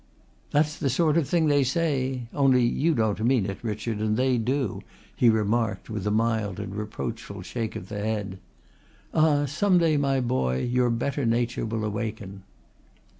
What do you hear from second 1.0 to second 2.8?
of thing they say. Only